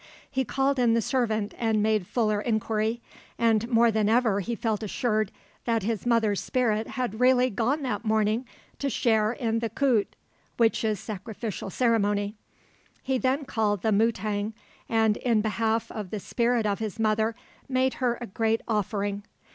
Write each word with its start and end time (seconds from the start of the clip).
He 0.31 0.43
called 0.43 0.79
in 0.79 0.95
the 0.95 0.99
servant 1.03 1.53
and 1.59 1.83
made 1.83 2.07
fuller 2.07 2.41
inquiry, 2.41 3.03
and 3.37 3.67
more 3.69 3.91
than 3.91 4.09
ever 4.09 4.39
he 4.39 4.55
felt 4.55 4.81
assured 4.81 5.31
that 5.65 5.83
his 5.83 6.07
mother's 6.07 6.41
spirit 6.41 6.87
had 6.87 7.19
really 7.19 7.51
gone 7.51 7.83
that 7.83 8.03
morning 8.03 8.47
to 8.79 8.89
share 8.89 9.31
in 9.31 9.59
the 9.59 9.69
koot 9.69 10.15
(witches' 10.57 10.99
sacrificial 10.99 11.69
ceremony). 11.69 12.35
He 13.03 13.19
then 13.19 13.45
called 13.45 13.83
the 13.83 13.91
mutang, 13.91 14.53
and 14.89 15.17
in 15.17 15.41
behalf 15.41 15.91
of 15.91 16.09
the 16.09 16.19
spirit 16.19 16.65
of 16.65 16.79
his 16.79 16.99
mother 16.99 17.35
made 17.69 17.93
her 18.01 18.17
a 18.19 18.25
great 18.25 18.61
offering. 18.67 19.21